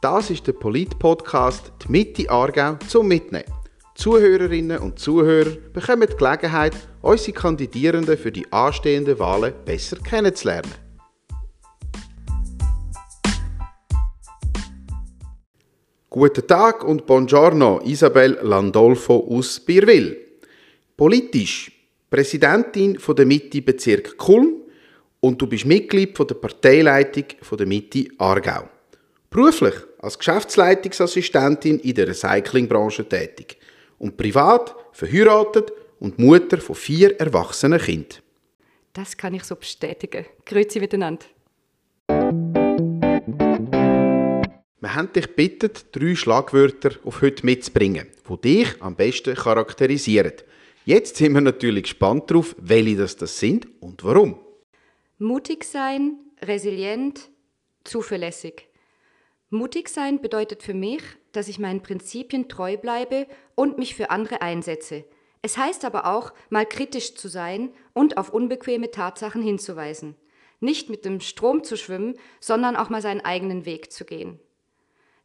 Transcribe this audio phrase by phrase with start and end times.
[0.00, 3.52] Das ist der Polit-Podcast «Die Mitte Aargau zum Mitnehmen».
[3.96, 6.72] Zuhörerinnen und Zuhörer bekommen die Gelegenheit,
[7.02, 10.72] unsere Kandidierenden für die anstehenden Wahlen besser kennenzulernen.
[16.08, 20.16] Guten Tag und Buongiorno, Isabel Landolfo aus Bierwil.
[20.96, 21.72] Politisch
[22.08, 24.62] Präsidentin von der Mitte Bezirk Kulm
[25.18, 28.68] und du bist Mitglied der Parteileitung der Mitte Aargau.
[29.28, 33.58] Beruflich als Geschäftsleitungsassistentin in der Recyclingbranche tätig
[33.98, 38.20] und privat verheiratet und Mutter von vier erwachsenen Kindern.
[38.92, 40.26] Das kann ich so bestätigen.
[40.44, 41.26] Grüezi miteinander.
[44.80, 50.34] Wir haben dich gebeten, drei Schlagwörter auf heute mitzubringen, die dich am besten charakterisieren.
[50.84, 54.38] Jetzt sind wir natürlich gespannt darauf, welche das, das sind und warum.
[55.18, 57.28] Mutig sein, resilient,
[57.84, 58.67] zuverlässig.
[59.50, 64.42] Mutig sein bedeutet für mich, dass ich meinen Prinzipien treu bleibe und mich für andere
[64.42, 65.04] einsetze.
[65.40, 70.16] Es heißt aber auch, mal kritisch zu sein und auf unbequeme Tatsachen hinzuweisen.
[70.60, 74.38] Nicht mit dem Strom zu schwimmen, sondern auch mal seinen eigenen Weg zu gehen.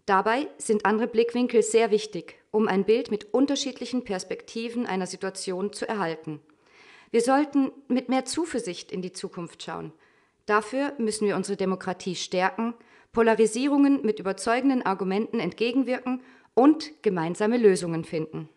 [0.05, 5.87] Dabei sind andere Blickwinkel sehr wichtig, um ein Bild mit unterschiedlichen Perspektiven einer Situation zu
[5.87, 6.39] erhalten.
[7.11, 9.91] Wir sollten mit mehr Zuversicht in die Zukunft schauen.
[10.45, 12.73] Dafür müssen wir unsere Demokratie stärken,
[13.13, 16.21] Polarisierungen mit überzeugenden Argumenten entgegenwirken
[16.55, 18.49] und gemeinsame Lösungen finden.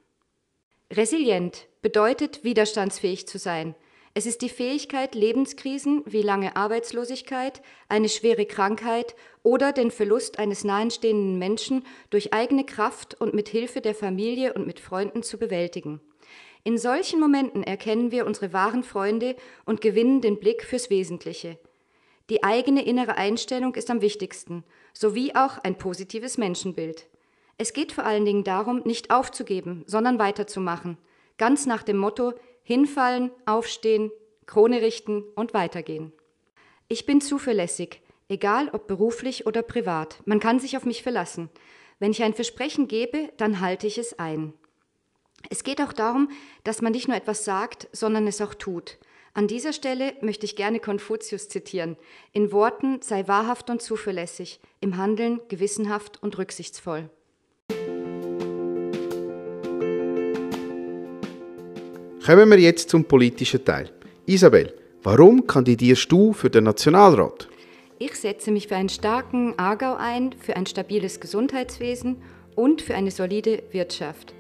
[0.93, 3.75] Resilient bedeutet, widerstandsfähig zu sein.
[4.15, 10.65] Es ist die Fähigkeit, Lebenskrisen wie lange Arbeitslosigkeit, eine schwere Krankheit oder den Verlust eines
[10.65, 16.01] nahestehenden Menschen durch eigene Kraft und mit Hilfe der Familie und mit Freunden zu bewältigen.
[16.65, 21.59] In solchen Momenten erkennen wir unsere wahren Freunde und gewinnen den Blick fürs Wesentliche.
[22.29, 27.07] Die eigene innere Einstellung ist am wichtigsten, sowie auch ein positives Menschenbild.
[27.59, 30.99] Es geht vor allen Dingen darum, nicht aufzugeben, sondern weiterzumachen,
[31.39, 34.11] ganz nach dem Motto hinfallen, aufstehen,
[34.47, 36.13] Krone richten und weitergehen.
[36.89, 40.21] Ich bin zuverlässig, egal ob beruflich oder privat.
[40.25, 41.49] Man kann sich auf mich verlassen.
[41.99, 44.53] Wenn ich ein Versprechen gebe, dann halte ich es ein.
[45.49, 46.31] Es geht auch darum,
[46.65, 48.99] dass man nicht nur etwas sagt, sondern es auch tut.
[49.37, 51.99] An dieser Stelle möchte ich gerne Konfuzius zitieren.
[52.33, 57.11] In Worten sei wahrhaft und zuverlässig, im Handeln gewissenhaft und rücksichtsvoll.
[62.25, 63.91] Kommen wir jetzt zum politischen Teil.
[64.25, 67.47] Isabel, warum kandidierst du für den Nationalrat?
[67.99, 72.23] Ich setze mich für einen starken Aargau ein, für ein stabiles Gesundheitswesen
[72.55, 74.36] und für eine solide Wirtschaft.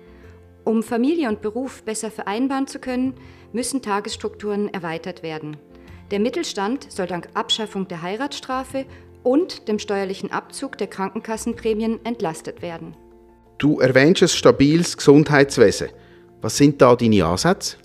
[0.66, 3.14] Um Familie und Beruf besser vereinbaren zu können,
[3.52, 5.58] müssen Tagesstrukturen erweitert werden.
[6.10, 8.84] Der Mittelstand soll dank Abschaffung der Heiratsstrafe
[9.22, 12.96] und dem steuerlichen Abzug der Krankenkassenprämien entlastet werden.
[13.58, 15.90] Du erwähnst ein stabiles Gesundheitswesen.
[16.40, 17.76] Was sind da deine Ansätze?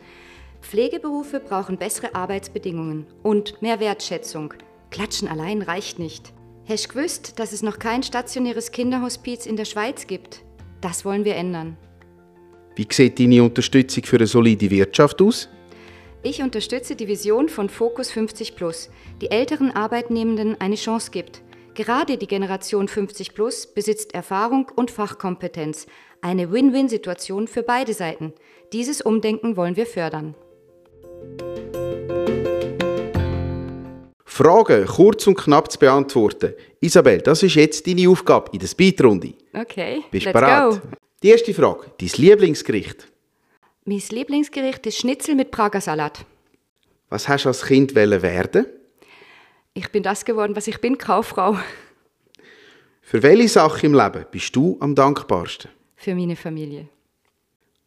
[0.63, 4.55] Pflegeberufe brauchen bessere Arbeitsbedingungen und mehr Wertschätzung.
[4.89, 6.33] Klatschen allein reicht nicht.
[6.67, 10.41] Hast du gewusst, dass es noch kein stationäres Kinderhospiz in der Schweiz gibt?
[10.81, 11.77] Das wollen wir ändern.
[12.75, 15.49] Wie sieht deine Unterstützung für eine solide Wirtschaft aus?
[16.23, 18.89] Ich unterstütze die Vision von Focus 50 Plus,
[19.21, 21.41] die älteren Arbeitnehmenden eine Chance gibt.
[21.73, 25.87] Gerade die Generation 50 Plus besitzt Erfahrung und Fachkompetenz.
[26.21, 28.33] Eine Win-Win-Situation für beide Seiten.
[28.71, 30.35] Dieses Umdenken wollen wir fördern.
[34.25, 36.53] Fragen kurz und knapp zu beantworten.
[36.79, 39.33] Isabel, das ist jetzt deine Aufgabe in der Speedrunde.
[39.53, 40.81] Okay, Bist let's bereit?
[40.81, 40.87] go.
[41.23, 41.85] Die erste Frage.
[41.99, 43.07] Dein Lieblingsgericht?
[43.85, 46.25] Mein Lieblingsgericht ist Schnitzel mit Prager Salat.
[47.09, 48.65] Was hast du als Kind werden?
[49.75, 51.57] Ich bin das geworden, was ich bin, Kauffrau.
[53.01, 55.69] Für welche Sache im Leben bist du am dankbarsten?
[55.95, 56.89] Für meine Familie.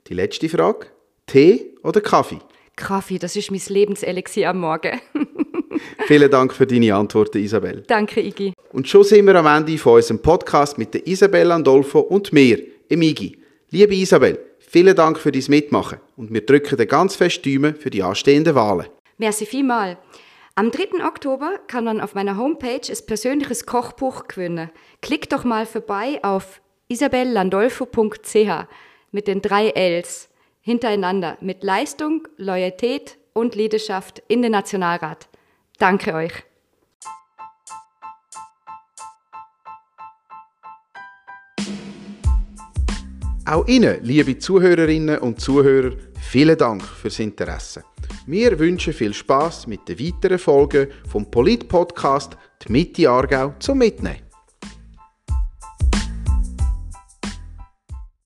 [0.06, 0.87] Die letzte Frage.
[1.27, 2.39] Tee oder Kaffee?
[2.77, 5.01] Kaffee, das ist mein Lebenselixier am Morgen.
[6.07, 7.83] Vielen Dank für deine Antworten, Isabel.
[7.89, 8.53] Danke, Iggy.
[8.72, 12.73] Und schon sind wir am Ende von unserem Podcast mit der Isabel Andolfo und mir,
[12.91, 13.39] dem Igi.
[13.71, 17.91] Liebe Isabel, vielen Dank für dein Mitmachen und wir drücken dir ganz fest Daumen für
[17.91, 18.86] die anstehenden Wahlen.
[19.19, 19.98] Merci vielmal.
[20.57, 21.04] Am 3.
[21.04, 24.71] Oktober kann man auf meiner Homepage ein persönliches Kochbuch gewinnen.
[25.03, 28.66] Klick doch mal vorbei auf isabellandolfo.ch
[29.10, 30.28] mit den drei Ls
[30.60, 35.28] hintereinander mit Leistung, Loyalität und Leidenschaft in den Nationalrat.
[35.78, 36.33] Danke euch.
[43.46, 47.84] Auch Ihnen, liebe Zuhörerinnen und Zuhörer, vielen Dank fürs Interesse.
[48.26, 54.23] Wir wünschen viel Spaß mit den weiteren Folgen vom Polit-Podcast «Die Mitte Aargau zum Mitnehmen».